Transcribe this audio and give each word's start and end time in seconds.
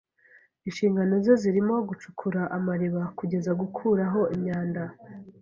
Inshingano 0.67 1.13
ze 1.25 1.33
zirimo 1.41 1.75
gucukura 1.89 2.41
amariba 2.57 3.01
kugeza 3.17 3.51
gukuraho 3.61 4.21
imyanda. 4.35 4.83